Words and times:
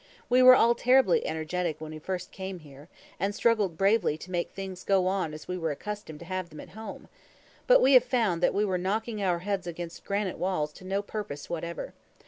We 0.31 0.41
were 0.41 0.55
all 0.55 0.73
terribly 0.73 1.23
energetic 1.27 1.79
when 1.79 1.91
we 1.91 1.99
first 1.99 2.31
came 2.31 2.57
here, 2.61 2.89
and 3.19 3.35
struggled 3.35 3.77
bravely 3.77 4.17
to 4.17 4.31
make 4.31 4.49
things 4.49 4.83
go 4.83 5.05
on 5.05 5.31
as 5.31 5.47
we 5.47 5.59
were 5.59 5.69
accustomed 5.69 6.17
to 6.21 6.25
have 6.25 6.49
them 6.49 6.59
at 6.59 6.69
home, 6.69 7.07
but 7.67 7.83
we 7.83 7.93
have 7.93 8.03
found 8.03 8.41
that 8.41 8.55
we 8.55 8.65
were 8.65 8.79
knocking 8.79 9.21
our 9.21 9.37
heads 9.45 9.67
against 9.67 10.03
granite 10.03 10.39
walls 10.39 10.73
to 10.73 10.83
no 10.85 11.03
purpose 11.03 11.51
whatever. 11.51 11.93